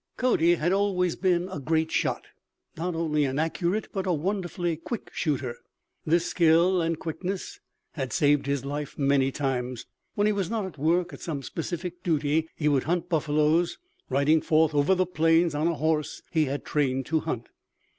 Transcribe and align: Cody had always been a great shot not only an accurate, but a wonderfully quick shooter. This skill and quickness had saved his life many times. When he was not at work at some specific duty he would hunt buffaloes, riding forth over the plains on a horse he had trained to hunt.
Cody 0.17 0.55
had 0.55 0.73
always 0.73 1.15
been 1.15 1.47
a 1.47 1.59
great 1.59 1.91
shot 1.91 2.25
not 2.75 2.95
only 2.95 3.23
an 3.23 3.37
accurate, 3.37 3.87
but 3.93 4.07
a 4.07 4.11
wonderfully 4.11 4.75
quick 4.75 5.11
shooter. 5.13 5.57
This 6.07 6.25
skill 6.25 6.81
and 6.81 6.97
quickness 6.97 7.59
had 7.91 8.11
saved 8.11 8.47
his 8.47 8.65
life 8.65 8.97
many 8.97 9.31
times. 9.31 9.85
When 10.15 10.25
he 10.25 10.33
was 10.33 10.49
not 10.49 10.65
at 10.65 10.79
work 10.79 11.13
at 11.13 11.21
some 11.21 11.43
specific 11.43 12.01
duty 12.01 12.49
he 12.55 12.67
would 12.67 12.85
hunt 12.85 13.09
buffaloes, 13.09 13.77
riding 14.09 14.41
forth 14.41 14.73
over 14.73 14.95
the 14.95 15.05
plains 15.05 15.53
on 15.53 15.67
a 15.67 15.75
horse 15.75 16.23
he 16.31 16.45
had 16.45 16.65
trained 16.65 17.05
to 17.05 17.19
hunt. 17.19 17.49